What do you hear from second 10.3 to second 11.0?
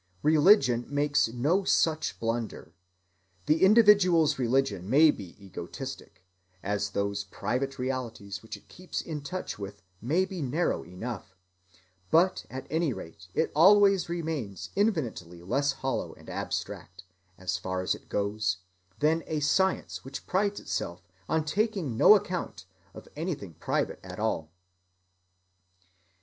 narrow